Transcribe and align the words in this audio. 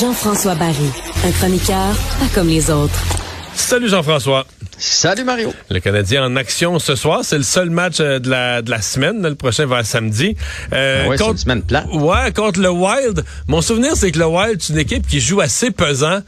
Jean-François 0.00 0.54
Barry, 0.54 0.74
un 1.26 1.30
chroniqueur 1.32 1.94
pas 2.18 2.26
comme 2.34 2.48
les 2.48 2.70
autres. 2.70 3.04
Salut 3.54 3.88
Jean-François. 3.88 4.46
Salut 4.78 5.24
Mario. 5.24 5.52
Le 5.68 5.78
Canadien 5.80 6.24
en 6.24 6.36
action 6.36 6.78
ce 6.78 6.96
soir, 6.96 7.20
c'est 7.22 7.36
le 7.36 7.42
seul 7.44 7.68
match 7.68 8.00
euh, 8.00 8.18
de 8.18 8.30
la, 8.30 8.62
de 8.62 8.70
la 8.70 8.80
semaine. 8.80 9.22
Le 9.22 9.34
prochain 9.34 9.66
va 9.66 9.84
samedi. 9.84 10.34
Euh, 10.72 11.04
contre, 11.18 11.32
une 11.32 11.36
semaine 11.36 11.62
plate. 11.62 11.86
Ouais, 11.92 12.32
contre 12.34 12.60
le 12.60 12.70
Wild. 12.70 13.22
Mon 13.46 13.60
souvenir, 13.60 13.94
c'est 13.94 14.10
que 14.10 14.18
le 14.18 14.24
Wild, 14.26 14.62
c'est 14.62 14.72
une 14.72 14.78
équipe 14.78 15.06
qui 15.06 15.20
joue 15.20 15.42
assez 15.42 15.70
pesant 15.70 16.20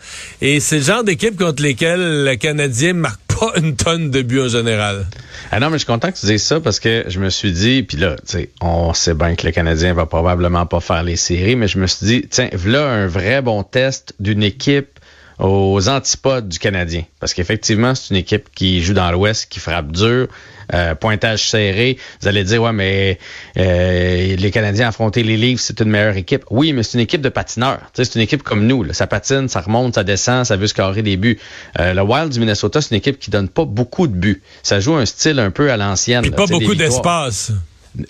et 0.43 0.61
c'est 0.61 0.79
le 0.79 0.85
genre 0.85 1.03
d'équipe 1.03 1.39
contre 1.39 1.63
lesquelles 1.63 2.25
le 2.25 2.35
Canadien 2.37 2.93
marque 2.93 3.22
pas 3.43 3.59
une 3.59 3.75
tonne 3.75 4.11
de 4.11 4.23
buts 4.23 4.41
en 4.41 4.49
général. 4.49 5.05
Ah 5.51 5.59
non, 5.59 5.67
mais 5.67 5.75
je 5.75 5.79
suis 5.79 5.87
content 5.87 6.13
que 6.13 6.17
tu 6.17 6.27
dises 6.27 6.45
ça 6.45 6.61
parce 6.61 6.79
que 6.79 7.05
je 7.09 7.19
me 7.19 7.29
suis 7.29 7.51
dit, 7.51 7.83
puis 7.83 7.97
là, 7.97 8.15
tu 8.15 8.39
sais, 8.39 8.51
on 8.61 8.95
sait 8.95 9.15
bien 9.15 9.35
que 9.35 9.45
le 9.45 9.53
Canadien 9.53 9.95
va 9.95 10.07
probablement 10.07 10.65
pas 10.65 10.79
faire 10.79 11.03
les 11.03 11.17
séries, 11.17 11.57
mais 11.57 11.67
je 11.67 11.79
me 11.79 11.89
suis 11.89 12.07
dit, 12.07 12.29
tiens, 12.31 12.49
voilà 12.53 12.89
un 12.89 13.09
vrai 13.09 13.43
bon 13.43 13.65
test 13.65 14.15
d'une 14.21 14.45
équipe 14.45 15.01
aux 15.39 15.89
antipodes 15.89 16.49
du 16.49 16.59
Canadien. 16.59 17.05
Parce 17.21 17.35
qu'effectivement, 17.35 17.95
c'est 17.95 18.11
une 18.11 18.17
équipe 18.17 18.49
qui 18.55 18.83
joue 18.83 18.95
dans 18.95 19.11
l'Ouest, 19.11 19.47
qui 19.49 19.61
frappe 19.61 19.93
dur, 19.93 20.29
euh, 20.75 20.95
pointage 20.95 21.49
serré. 21.49 21.99
Vous 22.21 22.29
allez 22.29 22.45
dire, 22.45 22.63
ouais, 22.63 22.73
mais 22.73 23.19
euh, 23.59 24.37
les 24.37 24.51
Canadiens 24.51 24.89
affronter 24.89 25.23
les 25.23 25.37
Leafs, 25.37 25.61
c'est 25.61 25.81
une 25.81 25.91
meilleure 25.91 26.17
équipe. 26.17 26.45
Oui, 26.51 26.73
mais 26.73 26.83
c'est 26.83 26.95
une 26.95 27.05
équipe 27.05 27.21
de 27.21 27.29
patineurs. 27.29 27.81
C'est 27.95 28.15
une 28.15 28.21
équipe 28.21 28.43
comme 28.43 28.67
nous. 28.67 28.83
Là. 28.83 28.93
Ça 28.93 29.07
patine, 29.07 29.49
ça 29.49 29.61
remonte, 29.61 29.95
ça 29.97 30.05
descend, 30.05 30.47
ça 30.47 30.57
veut 30.57 30.67
scorer 30.67 31.03
des 31.03 31.17
buts. 31.17 31.39
Euh, 31.79 31.95
le 31.95 32.03
Wild 32.03 32.31
du 32.31 32.41
Minnesota, 32.41 32.81
c'est 32.81 32.91
une 32.91 32.99
équipe 32.99 33.19
qui 33.19 33.31
donne 33.31 33.49
pas 33.49 33.65
beaucoup 33.65 34.07
de 34.07 34.15
buts. 34.15 34.43
Ça 34.63 34.81
joue 34.81 34.95
un 34.95 35.07
style 35.07 35.39
un 35.39 35.51
peu 35.51 35.71
à 35.71 35.77
l'ancienne. 35.77 36.23
Puis 36.23 36.31
pas 36.31 36.47
beaucoup 36.47 36.75
d'espace. 36.75 37.53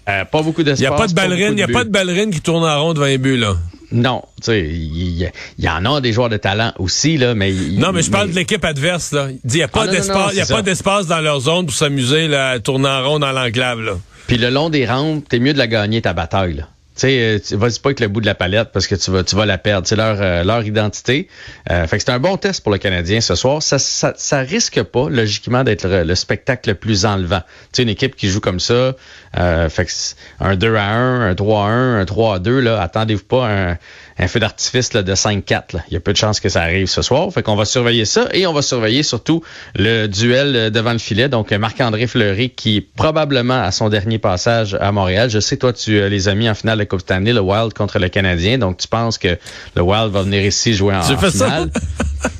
Pas 0.06 0.24
beaucoup 0.30 0.62
d'espace. 0.62 0.78
Il 0.80 0.88
n'y 0.88 0.94
a 0.94 0.96
pas 0.96 1.08
de 1.08 1.14
ballerine, 1.14 1.54
il 1.56 1.62
a 1.62 1.68
pas 1.68 1.84
de 1.84 1.90
ballerine 1.90 2.30
qui 2.30 2.40
tourne 2.40 2.64
en 2.64 2.82
rond 2.82 2.94
devant 2.94 3.06
les 3.06 3.18
buts, 3.18 3.36
là. 3.36 3.56
Non, 3.92 4.22
tu 4.40 4.46
sais, 4.46 4.60
il 4.68 5.30
y, 5.58 5.68
en 5.68 5.84
a 5.84 6.00
des 6.00 6.12
joueurs 6.12 6.28
de 6.28 6.36
talent 6.36 6.72
aussi 6.78 7.18
là, 7.18 7.34
mais 7.34 7.52
non, 7.52 7.92
mais 7.92 8.02
je 8.02 8.10
parle 8.10 8.30
de 8.30 8.34
l'équipe 8.34 8.64
adverse 8.64 9.12
là. 9.12 9.28
Il 9.44 9.56
y 9.56 9.62
a 9.62 9.68
pas 9.68 9.84
ah, 9.84 9.88
d'espace, 9.88 10.32
il 10.34 10.40
a 10.40 10.46
pas 10.46 10.62
d'espace 10.62 11.06
dans 11.06 11.20
leur 11.20 11.40
zone 11.40 11.66
pour 11.66 11.74
s'amuser 11.74 12.28
là, 12.28 12.50
à 12.50 12.60
tourner 12.60 12.88
en 12.88 13.04
rond 13.06 13.18
dans 13.18 13.32
l'enclave 13.32 13.80
là. 13.80 13.92
Puis 14.26 14.38
le 14.38 14.50
long 14.50 14.70
des 14.70 14.86
rampes, 14.86 15.28
t'es 15.28 15.38
mieux 15.38 15.52
de 15.52 15.58
la 15.58 15.66
gagner 15.66 16.00
ta 16.00 16.14
bataille 16.14 16.54
là. 16.54 16.68
Tu 16.96 17.06
euh, 17.06 17.38
vas-y 17.52 17.78
pas 17.78 17.88
avec 17.88 18.00
le 18.00 18.08
bout 18.08 18.20
de 18.20 18.26
la 18.26 18.34
palette 18.34 18.68
parce 18.72 18.86
que 18.86 18.94
tu 18.94 19.10
vas, 19.10 19.24
tu 19.24 19.34
vas 19.34 19.46
la 19.46 19.56
perdre. 19.56 19.86
C'est 19.86 19.96
leur, 19.96 20.18
euh, 20.20 20.44
leur 20.44 20.62
identité. 20.64 21.28
Euh, 21.70 21.86
fait 21.86 21.96
que 21.96 22.04
c'est 22.04 22.10
un 22.10 22.18
bon 22.18 22.36
test 22.36 22.62
pour 22.62 22.70
le 22.70 22.78
Canadien 22.78 23.20
ce 23.20 23.34
soir. 23.34 23.62
Ça, 23.62 23.78
ça, 23.78 24.12
ça 24.16 24.40
risque 24.40 24.82
pas, 24.82 25.08
logiquement, 25.08 25.64
d'être 25.64 25.86
le, 25.88 26.14
spectacle 26.14 26.70
le 26.70 26.74
plus 26.74 27.06
enlevant. 27.06 27.40
Tu 27.72 27.82
une 27.82 27.88
équipe 27.88 28.14
qui 28.14 28.28
joue 28.28 28.40
comme 28.40 28.60
ça, 28.60 28.94
euh, 29.38 29.68
fait 29.70 29.86
que 29.86 29.92
un 30.40 30.56
2 30.56 30.74
à 30.76 30.84
1, 30.84 31.30
un 31.30 31.34
3 31.34 31.64
à 31.64 31.68
1, 31.68 32.00
un 32.00 32.04
3 32.04 32.34
à 32.34 32.38
2, 32.38 32.60
là, 32.60 32.82
attendez-vous 32.82 33.24
pas 33.24 33.48
un, 33.48 33.78
un 34.18 34.28
feu 34.28 34.40
d'artifice 34.40 34.90
de 34.90 35.14
5-4. 35.14 35.82
Il 35.88 35.94
y 35.94 35.96
a 35.96 36.00
peu 36.00 36.12
de 36.12 36.18
chances 36.18 36.40
que 36.40 36.50
ça 36.50 36.60
arrive 36.60 36.86
ce 36.86 37.00
soir. 37.00 37.32
Fait 37.32 37.42
qu'on 37.42 37.56
va 37.56 37.64
surveiller 37.64 38.04
ça 38.04 38.28
et 38.32 38.46
on 38.46 38.52
va 38.52 38.60
surveiller 38.60 39.02
surtout 39.02 39.42
le 39.74 40.06
duel 40.06 40.70
devant 40.70 40.92
le 40.92 40.98
filet. 40.98 41.28
Donc, 41.28 41.52
Marc-André 41.52 42.06
Fleury 42.06 42.50
qui 42.50 42.82
probablement 42.82 43.62
à 43.62 43.70
son 43.70 43.88
dernier 43.88 44.18
passage 44.18 44.76
à 44.78 44.92
Montréal. 44.92 45.30
Je 45.30 45.40
sais, 45.40 45.56
toi, 45.56 45.72
tu 45.72 46.08
les 46.08 46.28
as 46.28 46.34
mis 46.34 46.50
en 46.50 46.54
finale 46.54 46.81
Coupe 46.86 47.00
Stanley, 47.00 47.32
le 47.32 47.40
Wild 47.40 47.72
contre 47.72 47.98
le 47.98 48.08
Canadien. 48.08 48.58
Donc, 48.58 48.78
tu 48.78 48.88
penses 48.88 49.18
que 49.18 49.38
le 49.74 49.82
Wild 49.82 50.12
va 50.12 50.22
venir 50.22 50.42
ici 50.44 50.74
jouer 50.74 50.94
en, 50.94 51.00
en 51.00 51.16
finale. 51.18 51.70
Ça? 51.72 52.30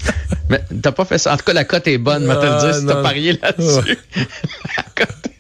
Mais 0.48 0.62
t'as 0.82 0.92
pas 0.92 1.04
fait 1.04 1.18
ça? 1.18 1.32
En 1.32 1.36
tout 1.36 1.44
cas, 1.44 1.52
la 1.52 1.64
cote 1.64 1.86
est 1.88 1.98
bonne, 1.98 2.28
ah, 2.30 2.36
te 2.36 2.46
le 2.46 2.60
dire, 2.60 2.74
si 2.74 2.86
t'as 2.86 3.02
parié 3.02 3.38
là-dessus. 3.40 3.98
la 4.76 4.82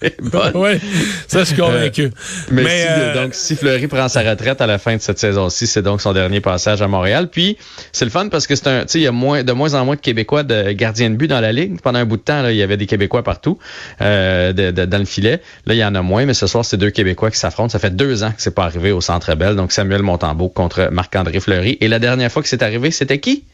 est 0.02 0.20
bonne. 0.20 0.52
Oui, 0.62 0.78
ça, 1.26 1.40
je 1.40 1.44
suis 1.44 1.56
convaincu. 1.56 2.04
Euh, 2.04 2.10
mais, 2.50 2.64
si, 2.64 2.86
euh, 2.88 3.14
donc, 3.14 3.34
si 3.34 3.56
Fleury 3.56 3.86
prend 3.88 4.08
sa 4.08 4.20
retraite 4.22 4.60
à 4.60 4.66
la 4.66 4.78
fin 4.78 4.96
de 4.96 5.00
cette 5.00 5.18
saison-ci, 5.18 5.66
c'est 5.66 5.82
donc 5.82 6.00
son 6.00 6.12
dernier 6.12 6.40
passage 6.40 6.82
à 6.82 6.88
Montréal. 6.88 7.28
Puis, 7.30 7.56
c'est 7.90 8.04
le 8.04 8.10
fun 8.10 8.28
parce 8.28 8.46
que 8.46 8.54
c'est 8.54 8.66
un, 8.68 8.80
tu 8.82 8.88
sais, 8.88 8.98
il 9.00 9.02
y 9.02 9.06
a 9.06 9.12
moins, 9.12 9.42
de 9.42 9.52
moins 9.52 9.74
en 9.74 9.84
moins 9.84 9.96
de 9.96 10.00
Québécois 10.00 10.42
de 10.42 10.72
gardiens 10.72 11.10
de 11.10 11.16
but 11.16 11.28
dans 11.28 11.40
la 11.40 11.52
ligue. 11.52 11.80
Pendant 11.80 11.98
un 11.98 12.04
bout 12.04 12.16
de 12.16 12.22
temps, 12.22 12.42
là, 12.42 12.52
il 12.52 12.56
y 12.56 12.62
avait 12.62 12.76
des 12.76 12.86
Québécois 12.86 13.22
partout, 13.22 13.58
euh, 14.00 14.52
de, 14.52 14.70
dans 14.70 14.98
le 14.98 15.04
filet. 15.04 15.40
Là, 15.66 15.74
il 15.74 15.78
y 15.78 15.84
en 15.84 15.94
a 15.94 16.02
moins, 16.02 16.26
mais 16.26 16.34
ce 16.34 16.46
soir, 16.46 16.64
c'est 16.64 16.76
deux 16.76 16.90
Québécois 16.90 17.30
qui 17.30 17.38
s'affrontent. 17.38 17.70
Ça 17.70 17.78
fait 17.78 17.94
deux 17.94 18.22
ans 18.22 18.30
que 18.30 18.42
c'est 18.42 18.54
pas 18.54 18.64
arrivé 18.64 18.92
au 18.92 19.00
Centre 19.00 19.34
Bell. 19.34 19.56
Donc, 19.56 19.72
Samuel 19.72 20.02
Montambeau 20.02 20.48
contre 20.48 20.90
Marc-André 20.92 21.40
Fleury. 21.40 21.78
Et 21.80 21.88
la 21.88 21.98
dernière 21.98 22.30
fois 22.30 22.42
que 22.42 22.48
c'est 22.48 22.62
arrivé, 22.62 22.90
c'était 22.90 23.18
qui? 23.18 23.44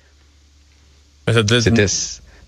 C'était 1.61 1.87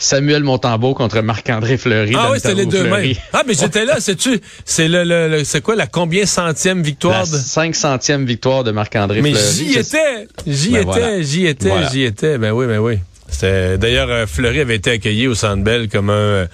Samuel 0.00 0.42
Montambeau 0.42 0.94
contre 0.94 1.20
Marc-André 1.20 1.76
Fleury. 1.76 2.14
Ah 2.16 2.30
oui, 2.32 2.38
c'était 2.40 2.54
les 2.54 2.66
deux 2.66 2.84
mêmes. 2.84 3.12
Ah, 3.32 3.42
mais 3.46 3.54
j'étais 3.60 3.84
là, 3.84 3.96
c'est-tu, 4.00 4.40
c'est 4.64 4.88
le, 4.88 5.04
le, 5.04 5.44
c'est 5.44 5.60
quoi 5.60 5.76
la 5.76 5.86
combien 5.86 6.24
centième 6.24 6.82
victoire? 6.82 7.20
La 7.20 7.26
cinq 7.26 7.76
centième 7.76 8.24
victoire 8.24 8.64
de 8.64 8.70
Marc-André 8.70 9.20
Fleury. 9.20 9.34
Mais 9.34 9.52
j'y 9.52 9.78
étais, 9.78 10.26
j'y 10.46 10.72
ben 10.72 10.88
étais, 10.88 11.22
j'y 11.22 11.46
étais, 11.46 11.72
j'y 11.92 12.02
étais. 12.04 12.38
Ben 12.38 12.52
oui, 12.52 12.66
ben 12.66 12.78
oui. 12.78 12.98
D'ailleurs, 13.42 14.08
euh, 14.10 14.26
Fleury 14.26 14.60
avait 14.60 14.76
été 14.76 14.90
accueilli 14.90 15.28
au 15.28 15.34
Centre 15.34 15.62
Bell 15.62 15.88
comme 15.88 16.10
un 16.10 16.48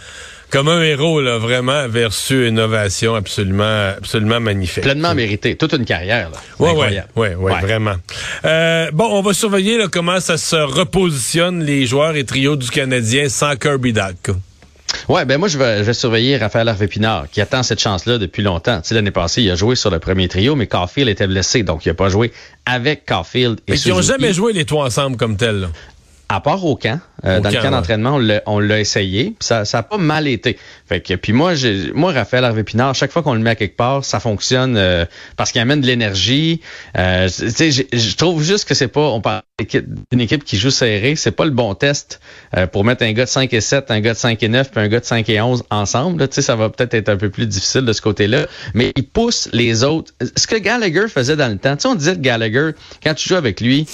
comme 0.51 0.69
un 0.69 0.83
héros, 0.83 1.21
là, 1.21 1.39
vraiment, 1.39 1.89
versus 1.89 2.49
une 2.49 2.61
ovation 2.61 3.15
absolument, 3.15 3.93
absolument 3.97 4.41
magnifique. 4.41 4.83
Pleinement 4.83 5.15
mérité. 5.15 5.57
Toute 5.57 5.73
une 5.73 5.85
carrière, 5.85 6.31
là. 6.31 6.39
Oui, 6.59 6.71
oui, 6.75 6.99
ouais, 7.17 7.35
ouais, 7.35 7.61
vraiment. 7.61 7.97
Euh, 8.45 8.91
bon, 8.93 9.09
on 9.11 9.23
va 9.23 9.35
surveiller 9.35 9.79
là, 9.79 9.89
comment 9.91 10.21
ça 10.21 10.37
se 10.37 10.57
repositionne 10.57 11.63
les 11.65 11.87
joueurs 11.87 12.17
et 12.17 12.25
trios 12.25 12.57
du 12.57 12.71
Canadien 12.71 13.29
sans 13.29 13.57
Kirby 13.57 13.93
Duck. 13.93 14.37
Ouais, 15.09 15.25
ben 15.25 15.39
moi 15.39 15.49
je 15.49 15.59
vais, 15.59 15.79
je 15.79 15.83
vais 15.83 15.95
surveiller 15.95 16.37
Raphaël 16.37 16.69
Harvey-Pinard 16.69 17.27
qui 17.31 17.41
attend 17.41 17.63
cette 17.63 17.81
chance-là 17.81 18.19
depuis 18.19 18.43
longtemps. 18.43 18.81
Tu 18.81 18.89
sais, 18.89 18.95
l'année 18.95 19.11
passée, 19.11 19.43
il 19.43 19.51
a 19.51 19.55
joué 19.55 19.77
sur 19.77 19.91
le 19.91 19.99
premier 19.99 20.29
trio, 20.29 20.57
mais 20.57 20.67
Caulfield 20.67 21.09
était 21.09 21.27
blessé, 21.27 21.63
donc 21.63 21.85
il 21.87 21.91
a 21.91 21.95
pas 21.95 22.09
joué 22.09 22.33
avec 22.65 23.05
Caulfield. 23.05 23.61
Et 23.67 23.73
mais 23.73 23.79
ils 23.79 23.91
n'ont 23.91 24.03
jamais 24.03 24.33
joué 24.33 24.53
les 24.53 24.65
trois 24.65 24.87
ensemble 24.87 25.17
comme 25.17 25.37
tel. 25.37 25.69
Là. 26.29 26.37
À 26.37 26.41
part 26.41 26.65
au 26.65 26.77
camp, 26.77 27.01
euh, 27.25 27.41
dans 27.41 27.51
le 27.51 27.61
camp 27.63 27.71
d'entraînement, 27.71 28.19
on 28.47 28.59
l'a 28.59 28.81
essayé, 28.81 29.35
puis 29.39 29.47
ça 29.47 29.65
ça 29.65 29.79
a 29.79 29.83
pas 29.83 29.99
mal 29.99 30.27
été. 30.27 30.59
Fait 30.87 31.01
que 31.01 31.15
puis 31.15 31.33
moi 31.33 31.55
j'ai 31.55 31.93
moi 31.93 32.13
Raphaël 32.13 32.45
Harvey 32.45 32.65
Pinard, 32.65 32.95
chaque 32.95 33.13
fois 33.13 33.23
qu'on 33.23 33.35
le 33.35 33.41
met 33.41 33.51
à 33.51 33.55
quelque 33.55 33.77
part, 33.77 34.05
ça 34.05 34.21
fonctionne 34.21 34.77
euh, 34.77 35.05
parce 35.37 35.53
qu'il 35.53 35.61
amène 35.61 35.81
de 35.81 35.87
l'énergie. 35.87 36.61
Euh, 36.97 37.29
je 37.29 38.17
trouve 38.17 38.43
juste 38.43 38.69
que 38.69 38.75
c'est 38.75 38.89
pas 38.89 39.01
on 39.01 39.21
parle 39.21 39.43
d'une 40.11 40.21
équipe 40.21 40.45
qui 40.45 40.57
joue 40.57 40.71
serré, 40.71 41.17
c'est 41.17 41.31
pas 41.31 41.45
le 41.45 41.51
bon 41.51 41.75
test 41.75 42.21
euh, 42.57 42.67
pour 42.67 42.85
mettre 42.85 43.05
un 43.05 43.13
gars 43.13 43.25
de 43.25 43.31
5 43.31 43.53
et 43.55 43.61
7, 43.61 43.91
un 43.91 44.01
gars 44.01 44.13
de 44.13 44.19
5 44.19 44.43
et 44.43 44.49
9 44.49 44.71
puis 44.71 44.81
un 44.81 44.89
gars 44.89 45.01
de 45.01 45.05
5 45.05 45.29
et 45.29 45.41
11 45.41 45.65
ensemble, 45.71 46.29
tu 46.29 46.35
sais 46.35 46.43
ça 46.43 46.57
va 46.57 46.69
peut-être 46.69 46.95
être 46.95 47.09
un 47.09 47.17
peu 47.17 47.31
plus 47.31 47.47
difficile 47.47 47.83
de 47.83 47.93
ce 47.93 48.03
côté-là, 48.03 48.47
mais 48.75 48.93
il 48.97 49.07
pousse 49.07 49.49
les 49.53 49.85
autres. 49.85 50.13
Ce 50.37 50.47
que 50.47 50.57
Gallagher 50.57 51.09
faisait 51.09 51.37
dans 51.37 51.51
le 51.51 51.59
temps, 51.59 51.77
tu 51.77 51.83
sais 51.83 51.89
on 51.89 51.95
disait 51.95 52.17
de 52.17 52.23
Gallagher 52.23 52.73
quand 53.03 53.15
tu 53.15 53.29
joues 53.29 53.37
avec 53.37 53.61
lui, 53.61 53.87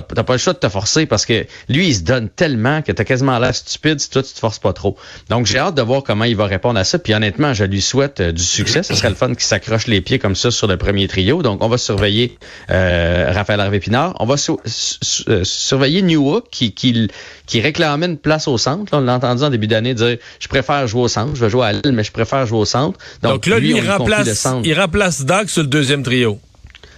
t'as 0.00 0.22
pas 0.22 0.34
le 0.34 0.38
choix 0.38 0.52
de 0.52 0.58
te 0.58 0.68
forcer 0.68 1.06
parce 1.06 1.26
que 1.26 1.46
lui, 1.68 1.88
il 1.88 1.94
se 1.94 2.02
donne 2.02 2.28
tellement 2.28 2.82
que 2.82 2.92
t'as 2.92 3.04
quasiment 3.04 3.38
l'air 3.38 3.54
stupide 3.54 4.00
si 4.00 4.10
toi, 4.10 4.22
tu 4.22 4.32
te 4.32 4.38
forces 4.38 4.58
pas 4.58 4.72
trop. 4.72 4.96
Donc, 5.28 5.46
j'ai 5.46 5.58
hâte 5.58 5.74
de 5.74 5.82
voir 5.82 6.02
comment 6.02 6.24
il 6.24 6.36
va 6.36 6.46
répondre 6.46 6.78
à 6.78 6.84
ça. 6.84 6.98
Puis 6.98 7.14
honnêtement, 7.14 7.54
je 7.54 7.64
lui 7.64 7.80
souhaite 7.80 8.20
euh, 8.20 8.32
du 8.32 8.42
succès. 8.42 8.82
Ce 8.82 8.94
serait 8.94 9.08
le 9.10 9.14
fun 9.14 9.28
qu'il 9.28 9.40
s'accroche 9.40 9.86
les 9.86 10.00
pieds 10.00 10.18
comme 10.18 10.36
ça 10.36 10.50
sur 10.50 10.66
le 10.66 10.76
premier 10.76 11.08
trio. 11.08 11.42
Donc, 11.42 11.62
on 11.62 11.68
va 11.68 11.78
surveiller 11.78 12.38
euh, 12.70 13.30
Raphaël 13.32 13.60
Harvey-Pinard. 13.60 14.14
On 14.20 14.26
va 14.26 14.34
euh, 14.34 15.44
surveiller 15.44 16.02
Newhook 16.02 16.46
qui, 16.50 16.72
qui, 16.72 17.08
qui 17.46 17.60
réclamait 17.60 18.06
une 18.06 18.18
place 18.18 18.48
au 18.48 18.58
centre. 18.58 18.96
on 18.96 19.00
l'a 19.00 19.14
entendu 19.14 19.42
en 19.42 19.50
début 19.50 19.66
d'année 19.66 19.94
dire 19.94 20.16
«Je 20.40 20.48
préfère 20.48 20.86
jouer 20.86 21.02
au 21.02 21.08
centre. 21.08 21.34
Je 21.34 21.44
vais 21.44 21.50
jouer 21.50 21.66
à 21.66 21.72
Lille, 21.72 21.92
mais 21.92 22.04
je 22.04 22.12
préfère 22.12 22.46
jouer 22.46 22.60
au 22.60 22.64
centre.» 22.64 22.98
Donc, 23.22 23.46
là, 23.46 23.58
lui, 23.58 23.70
il, 23.76 23.90
remplace, 23.90 24.46
il 24.64 24.78
remplace 24.78 25.24
Doug 25.24 25.48
sur 25.48 25.62
le 25.62 25.68
deuxième 25.68 26.02
trio. 26.02 26.38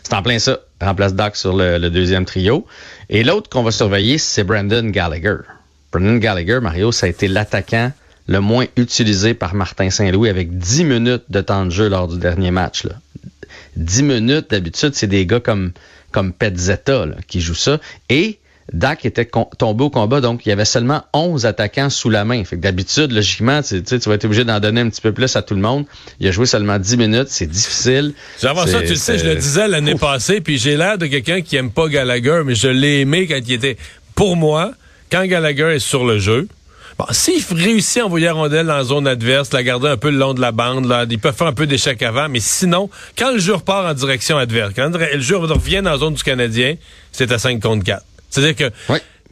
C'est 0.02 0.14
en 0.14 0.22
plein 0.22 0.38
ça 0.38 0.58
remplace 0.80 1.14
Doc 1.14 1.36
sur 1.36 1.56
le, 1.56 1.88
deuxième 1.88 2.24
trio. 2.24 2.66
Et 3.08 3.24
l'autre 3.24 3.48
qu'on 3.50 3.62
va 3.62 3.70
surveiller, 3.70 4.18
c'est 4.18 4.44
Brandon 4.44 4.88
Gallagher. 4.88 5.36
Brandon 5.92 6.16
Gallagher, 6.16 6.60
Mario, 6.60 6.92
ça 6.92 7.06
a 7.06 7.08
été 7.08 7.28
l'attaquant 7.28 7.92
le 8.26 8.40
moins 8.40 8.66
utilisé 8.76 9.34
par 9.34 9.54
Martin 9.54 9.90
Saint-Louis 9.90 10.28
avec 10.28 10.56
10 10.56 10.84
minutes 10.84 11.24
de 11.28 11.40
temps 11.40 11.66
de 11.66 11.70
jeu 11.70 11.88
lors 11.88 12.06
du 12.06 12.18
dernier 12.18 12.50
match. 12.50 12.84
Là. 12.84 12.94
10 13.76 14.02
minutes, 14.04 14.50
d'habitude, 14.50 14.94
c'est 14.94 15.06
des 15.06 15.26
gars 15.26 15.40
comme, 15.40 15.72
comme 16.12 16.32
Petzetta 16.32 17.06
qui 17.26 17.40
jouent 17.40 17.54
ça. 17.54 17.80
Et 18.08 18.38
Dak 18.72 19.04
était 19.04 19.28
tombé 19.58 19.84
au 19.84 19.90
combat, 19.90 20.20
donc 20.20 20.46
il 20.46 20.50
y 20.50 20.52
avait 20.52 20.64
seulement 20.64 21.02
11 21.12 21.44
attaquants 21.46 21.90
sous 21.90 22.08
la 22.08 22.24
main. 22.24 22.44
Fait 22.44 22.56
que 22.56 22.60
d'habitude, 22.60 23.10
logiquement, 23.10 23.62
tu, 23.62 23.82
tu 23.82 23.96
vas 23.96 24.14
être 24.14 24.24
obligé 24.24 24.44
d'en 24.44 24.60
donner 24.60 24.80
un 24.80 24.88
petit 24.88 25.00
peu 25.00 25.12
plus 25.12 25.34
à 25.34 25.42
tout 25.42 25.54
le 25.54 25.60
monde. 25.60 25.86
Il 26.20 26.28
a 26.28 26.30
joué 26.30 26.46
seulement 26.46 26.78
10 26.78 26.96
minutes, 26.96 27.28
c'est 27.28 27.46
difficile. 27.46 28.14
J'avais 28.40 28.66
ça, 28.66 28.80
tu 28.80 28.88
le 28.90 28.94
sais, 28.94 29.18
je 29.18 29.26
le 29.26 29.34
disais 29.34 29.66
l'année 29.66 29.96
passée, 29.96 30.40
puis 30.40 30.58
j'ai 30.58 30.76
l'air 30.76 30.98
de 30.98 31.06
quelqu'un 31.06 31.40
qui 31.40 31.56
aime 31.56 31.70
pas 31.70 31.88
Gallagher, 31.88 32.42
mais 32.44 32.54
je 32.54 32.68
l'ai 32.68 33.00
aimé 33.00 33.26
quand 33.26 33.40
il 33.44 33.52
était... 33.52 33.76
Pour 34.14 34.36
moi, 34.36 34.72
quand 35.10 35.24
Gallagher 35.24 35.74
est 35.74 35.78
sur 35.78 36.04
le 36.04 36.18
jeu, 36.18 36.46
Bon, 36.98 37.06
s'il 37.12 37.42
réussit 37.56 38.02
à 38.02 38.04
envoyer 38.04 38.26
la 38.26 38.34
rondelle 38.34 38.66
dans 38.66 38.76
la 38.76 38.84
zone 38.84 39.06
adverse, 39.06 39.54
la 39.54 39.62
garder 39.62 39.88
un 39.88 39.96
peu 39.96 40.10
le 40.10 40.18
long 40.18 40.34
de 40.34 40.40
la 40.42 40.52
bande, 40.52 40.84
là, 40.84 41.06
il 41.08 41.18
peut 41.18 41.32
faire 41.32 41.46
un 41.46 41.54
peu 41.54 41.66
d'échec 41.66 42.02
avant, 42.02 42.28
mais 42.28 42.40
sinon, 42.40 42.90
quand 43.16 43.32
le 43.32 43.38
jeu 43.38 43.54
repart 43.54 43.86
en 43.86 43.94
direction 43.94 44.36
adverse, 44.36 44.72
quand 44.76 44.90
le 44.94 45.20
jeu 45.20 45.38
revient 45.38 45.80
dans 45.82 45.92
la 45.92 45.96
zone 45.96 46.12
du 46.12 46.22
Canadien, 46.22 46.74
c'est 47.10 47.32
à 47.32 47.38
5 47.38 47.62
contre 47.62 47.84
4. 47.84 48.04
C'est-à-dire 48.30 48.56
que 48.56 48.74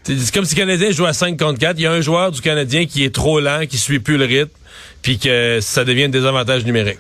C'est 0.05 0.33
comme 0.33 0.45
si 0.45 0.55
le 0.55 0.61
Canadien 0.61 0.91
joue 0.91 1.07
à 1.07 1.13
5 1.13 1.39
contre 1.39 1.59
4. 1.59 1.79
Il 1.79 1.83
y 1.83 1.87
a 1.87 1.93
un 1.93 2.01
joueur 2.01 2.33
du 2.33 2.41
Canadien 2.41 2.87
qui 2.87 3.05
est 3.05 3.15
trop 3.15 3.41
lent, 3.41 3.67
qui 3.69 3.79
suit 3.79 4.01
plus 4.01 4.17
le 4.17 4.25
rythme, 4.25 4.51
puis 5.03 5.19
que 5.19 5.59
ça 5.61 5.85
devient 5.85 6.05
un 6.05 6.09
désavantage 6.09 6.65
numérique. 6.65 6.99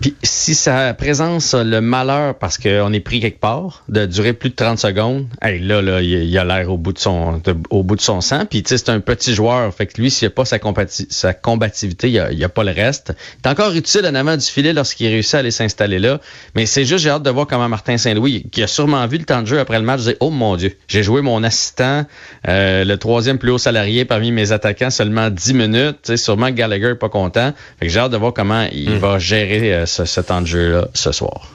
Puis 0.00 0.14
si 0.22 0.54
sa 0.54 0.92
présence 0.94 1.54
a 1.54 1.64
le 1.64 1.80
malheur, 1.80 2.34
parce 2.34 2.58
qu'on 2.58 2.92
est 2.92 3.00
pris 3.00 3.20
quelque 3.20 3.40
part, 3.40 3.84
de 3.88 4.04
durer 4.04 4.32
plus 4.32 4.50
de 4.50 4.54
30 4.54 4.78
secondes, 4.78 5.26
hey, 5.40 5.58
là, 5.58 5.80
là, 5.80 6.02
il, 6.02 6.36
a 6.38 6.44
l'air 6.44 6.70
au 6.70 6.76
bout 6.76 6.92
de 6.92 6.98
son 6.98 7.40
au 7.70 7.82
bout 7.82 7.96
de 7.96 8.00
son 8.00 8.20
sang. 8.20 8.44
Puis 8.44 8.62
tu 8.62 8.70
sais, 8.70 8.78
c'est 8.78 8.90
un 8.90 9.00
petit 9.00 9.34
joueur. 9.34 9.72
Fait 9.74 9.86
que 9.86 10.00
lui, 10.00 10.10
s'il 10.10 10.26
n'a 10.26 10.30
pas 10.30 10.44
sa, 10.44 10.58
sa 11.08 11.34
combativité, 11.34 12.10
il 12.10 12.36
n'y 12.36 12.44
a, 12.44 12.48
pas 12.48 12.64
le 12.64 12.72
reste. 12.72 13.14
Il 13.42 13.48
est 13.48 13.50
encore 13.50 13.74
utile 13.74 14.06
en 14.06 14.14
avant 14.14 14.36
du 14.36 14.44
filet 14.44 14.72
lorsqu'il 14.72 15.08
réussit 15.08 15.34
à 15.34 15.38
aller 15.38 15.50
s'installer 15.50 15.98
là. 15.98 16.20
Mais 16.54 16.66
c'est 16.66 16.84
juste, 16.84 17.02
j'ai 17.02 17.10
hâte 17.10 17.22
de 17.22 17.30
voir 17.30 17.46
comment 17.46 17.68
Martin 17.68 17.96
Saint-Louis, 17.96 18.46
qui 18.52 18.62
a 18.62 18.66
sûrement 18.66 19.06
vu 19.06 19.18
le 19.18 19.24
temps 19.24 19.42
de 19.42 19.46
jeu 19.46 19.58
après 19.58 19.78
le 19.78 19.84
match, 19.84 20.02
dit 20.02 20.14
Oh 20.20 20.30
mon 20.30 20.56
Dieu, 20.56 20.76
j'ai 20.88 21.02
joué 21.02 21.22
mon 21.22 21.42
assistant, 21.42 22.04
euh, 22.48 22.84
le 22.84 22.96
troisième 22.98 23.38
plus 23.38 23.50
haut 23.50 23.58
salarié 23.58 24.04
parmi 24.04 24.30
mes 24.30 24.52
attaquants, 24.52 24.90
seulement 24.90 25.30
10 25.30 25.54
minutes. 25.54 25.98
Tu 26.02 26.12
sais, 26.12 26.16
sûrement 26.16 26.50
Gallagher 26.50 26.90
est 26.90 26.94
pas 26.96 27.08
content. 27.08 27.52
Fait 27.80 27.86
que 27.86 27.92
j'ai 27.92 28.00
hâte 28.00 28.12
de 28.12 28.16
voir 28.16 28.34
comment 28.34 28.66
il 28.72 28.90
hmm. 28.90 28.98
va 28.98 29.18
gérer. 29.18 29.74
Euh, 29.74 29.85
ce, 29.86 30.20
temps 30.20 30.40
de 30.40 30.46
jeu-là 30.46 30.88
ce 30.94 31.12
soir. 31.12 31.52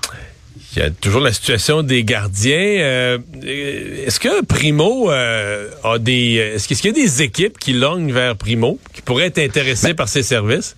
Il 0.75 0.81
y 0.81 0.85
a 0.85 0.89
toujours 0.89 1.21
la 1.21 1.33
situation 1.33 1.83
des 1.83 2.03
gardiens. 2.05 2.55
Euh, 2.55 3.17
est-ce 3.43 4.19
que 4.19 4.43
Primo 4.45 5.11
euh, 5.11 5.69
a 5.83 5.99
des. 5.99 6.35
Est-ce 6.55 6.67
qu'il 6.67 6.85
y 6.85 6.89
a 6.89 6.91
des 6.93 7.21
équipes 7.21 7.59
qui 7.59 7.73
lognent 7.73 8.13
vers 8.13 8.37
Primo, 8.37 8.79
qui 8.93 9.01
pourraient 9.01 9.27
être 9.27 9.39
intéressées 9.39 9.87
ben, 9.87 9.95
par 9.95 10.07
ses 10.07 10.23
services? 10.23 10.77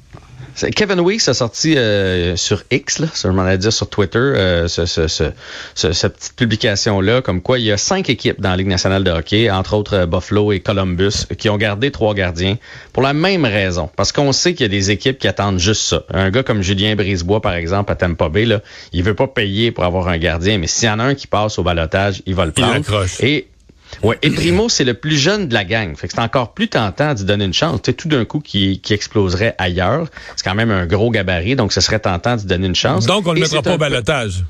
Kevin 0.76 1.00
Weeks 1.00 1.28
a 1.28 1.34
sorti 1.34 1.78
euh, 1.78 2.36
sur 2.36 2.64
X, 2.72 3.00
là, 3.00 3.08
ça 3.14 3.32
je 3.32 3.56
dire 3.58 3.74
sur 3.74 3.90
Twitter, 3.90 4.20
euh, 4.20 4.68
ce, 4.68 4.86
ce, 4.86 5.08
ce, 5.08 5.92
cette 5.94 6.18
petite 6.18 6.36
publication-là, 6.36 7.22
comme 7.22 7.42
quoi 7.42 7.60
il 7.60 7.66
y 7.66 7.72
a 7.72 7.78
cinq 7.78 8.10
équipes 8.10 8.40
dans 8.40 8.52
la 8.52 8.58
Ligue 8.58 8.68
nationale 8.68 9.04
de 9.04 9.12
hockey, 9.12 9.50
entre 9.50 9.74
autres 9.74 9.96
euh, 9.96 10.06
Buffalo 10.06 10.52
et 10.52 10.60
Columbus, 10.60 11.26
qui 11.38 11.50
ont 11.50 11.58
gardé 11.58 11.92
trois 11.92 12.14
gardiens 12.14 12.58
pour 12.92 13.04
la 13.04 13.14
même 13.14 13.46
raison. 13.46 13.90
Parce 13.96 14.12
qu'on 14.12 14.32
sait 14.32 14.54
qu'il 14.54 14.64
y 14.64 14.66
a 14.66 14.70
des 14.70 14.92
équipes 14.92 15.18
qui 15.18 15.28
attendent 15.28 15.60
juste 15.60 15.84
ça. 15.84 16.04
Un 16.14 16.30
gars 16.30 16.44
comme 16.44 16.62
Julien 16.62 16.96
Brisebois, 16.96 17.42
par 17.42 17.54
exemple, 17.54 17.92
à 17.92 17.96
Tampa 17.96 18.30
Bay, 18.30 18.46
là, 18.46 18.62
il 18.92 19.04
veut 19.04 19.16
pas 19.16 19.28
payer 19.28 19.72
pour 19.72 19.84
avoir 19.84 20.08
un 20.08 20.18
gardien, 20.18 20.58
mais 20.58 20.68
s'il 20.68 20.88
y 20.88 20.92
en 20.92 21.00
a 21.00 21.04
un 21.04 21.16
qui 21.16 21.28
passe 21.28 21.58
au 21.58 21.64
balotage, 21.64 22.22
il 22.26 22.36
va 22.36 22.46
le 22.46 22.52
prendre. 22.52 22.84
Et 23.22 23.48
Ouais, 24.02 24.18
et 24.22 24.30
Primo, 24.30 24.70
c'est 24.70 24.84
le 24.84 24.94
plus 24.94 25.18
jeune 25.18 25.48
de 25.48 25.54
la 25.54 25.64
gang. 25.64 25.96
Fait 25.96 26.08
que 26.08 26.14
c'est 26.14 26.22
encore 26.22 26.54
plus 26.54 26.68
tentant 26.68 27.14
d'y 27.14 27.26
donner 27.26 27.46
une 27.46 27.54
chance. 27.54 27.82
Tu 27.82 27.92
sais, 27.92 27.94
tout 27.94 28.08
d'un 28.08 28.26
coup, 28.26 28.40
qui, 28.40 28.80
qui 28.82 28.94
exploserait 28.94 29.56
ailleurs. 29.58 30.08
C'est 30.36 30.44
quand 30.44 30.56
même 30.56 30.72
un 30.72 30.86
gros 30.86 31.12
gabarit, 31.12 31.56
donc 31.56 31.74
ce 31.74 31.82
serait 31.82 32.00
tentant 32.00 32.36
d'y 32.36 32.46
donner 32.46 32.68
une 32.68 32.76
chance. 32.76 33.06
Donc, 33.06 33.28
on 33.28 33.32
ne 33.32 33.36
le 33.36 33.42
mettra 33.42 33.62
pas 33.62 33.76
au 33.76 33.78
balotage. 33.78 34.44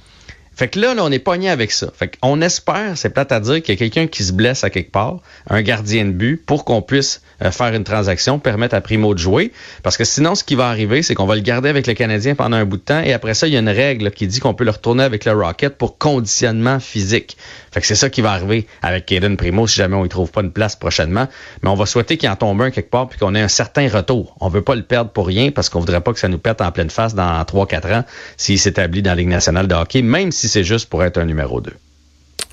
Fait 0.56 0.68
que 0.68 0.80
là, 0.80 0.94
là 0.94 1.04
on 1.04 1.12
est 1.12 1.20
pogné 1.20 1.50
avec 1.50 1.72
ça. 1.72 1.88
Fait 1.96 2.18
qu'on 2.18 2.42
espère, 2.42 2.98
c'est 2.98 3.10
plate 3.10 3.32
à 3.32 3.40
dire, 3.40 3.62
qu'il 3.62 3.74
y 3.74 3.78
a 3.78 3.80
quelqu'un 3.80 4.08
qui 4.08 4.24
se 4.24 4.34
blesse 4.34 4.64
à 4.64 4.70
quelque 4.70 4.92
part, 4.92 5.20
un 5.50 5.62
gardien 5.62 6.06
de 6.06 6.12
but, 6.12 6.38
pour 6.38 6.66
qu'on 6.66 6.82
puisse 6.82 7.22
euh, 7.42 7.52
faire 7.52 7.74
une 7.74 7.84
transaction, 7.84 8.40
permettre 8.40 8.76
à 8.76 8.82
Primo 8.82 9.14
de 9.14 9.20
jouer. 9.20 9.52
Parce 9.82 9.98
que 9.98 10.04
sinon, 10.04 10.36
ce 10.36 10.44
qui 10.44 10.56
va 10.56 10.68
arriver, 10.68 11.02
c'est 11.02 11.16
qu'on 11.16 11.26
va 11.26 11.36
le 11.36 11.42
garder 11.42 11.70
avec 11.70 11.88
le 11.88 11.94
Canadien 11.94 12.36
pendant 12.36 12.58
un 12.58 12.66
bout 12.66 12.78
de 12.78 12.84
temps, 12.84 13.02
et 13.02 13.14
après 13.14 13.34
ça, 13.34 13.48
il 13.48 13.54
y 13.54 13.58
a 13.58 13.60
une 13.60 13.70
règle 13.70 14.12
qui 14.12 14.28
dit 14.28 14.40
qu'on 14.40 14.54
peut 14.54 14.64
le 14.64 14.72
retourner 14.72 15.04
avec 15.04 15.26
le 15.26 15.32
Rocket 15.32 15.78
pour 15.78 15.98
conditionnement 15.98 16.80
physique. 16.80 17.38
Fait 17.74 17.82
que 17.82 17.88
c'est 17.88 17.96
ça 17.96 18.12
qui 18.12 18.22
va 18.22 18.32
arriver 18.32 18.68
avec 18.84 19.08
Kaden 19.08 19.36
Primo 19.36 19.66
si 19.66 19.78
jamais 19.78 19.96
on 19.96 20.04
ne 20.04 20.08
trouve 20.08 20.32
pas 20.32 20.42
une 20.42 20.52
place 20.52 20.76
prochainement. 20.76 21.28
Mais 21.64 21.70
on 21.70 21.76
va 21.76 21.88
souhaiter 21.88 22.18
qu'il 22.18 22.30
en 22.30 22.36
tombe 22.36 22.62
un 22.62 22.70
quelque 22.70 22.92
part 22.92 23.10
puis 23.10 23.18
qu'on 23.18 23.34
ait 23.34 23.42
un 23.42 23.48
certain 23.48 23.88
retour. 23.90 24.36
On 24.40 24.48
veut 24.48 24.62
pas 24.62 24.76
le 24.76 24.84
perdre 24.84 25.10
pour 25.10 25.26
rien 25.26 25.50
parce 25.50 25.70
qu'on 25.70 25.80
voudrait 25.80 26.02
pas 26.02 26.14
que 26.14 26.20
ça 26.20 26.28
nous 26.28 26.38
pète 26.38 26.62
en 26.62 26.72
pleine 26.72 26.92
face 26.92 27.16
dans 27.16 27.42
3-4 27.42 27.94
ans 27.96 28.04
s'il 28.38 28.60
s'établit 28.60 29.02
dans 29.02 29.12
la 29.12 29.16
Ligue 29.16 29.28
nationale 29.28 29.68
de 29.68 29.74
hockey, 29.74 30.04
même 30.04 30.32
si 30.32 30.43
c'est 30.48 30.64
juste 30.64 30.90
pour 30.90 31.04
être 31.04 31.18
un 31.18 31.26
numéro 31.26 31.62
2. 31.62 31.72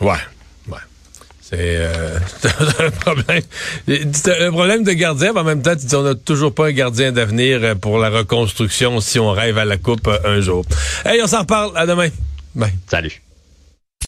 Ouais. 0.01 0.09
Ouais. 0.69 0.79
C'est 1.41 1.57
euh, 1.59 2.19
un 2.79 2.91
problème. 2.91 3.43
un 3.89 4.51
problème 4.53 4.85
de 4.85 4.93
gardien, 4.93 5.33
mais 5.33 5.41
en 5.41 5.45
même 5.45 5.63
temps, 5.63 5.75
tu 5.77 5.87
dis, 5.87 5.95
on 5.97 6.03
n'a 6.03 6.15
toujours 6.15 6.55
pas 6.55 6.69
un 6.69 6.73
gardien 6.73 7.13
d'avenir 7.13 7.61
euh, 7.63 7.75
pour 7.75 7.99
la 7.99 8.09
reconstruction 8.11 9.01
si 9.01 9.19
on 9.19 9.33
rêve 9.33 9.59
à 9.59 9.65
la 9.65 9.77
Coupe 9.77 10.07
euh, 10.07 10.19
un 10.25 10.41
jour. 10.41 10.65
Hey, 11.05 11.21
on 11.23 11.27
s'en 11.27 11.41
reparle. 11.41 11.73
À 11.77 11.87
demain. 11.87 12.09
Bye. 12.55 12.73
Salut. 12.89 13.21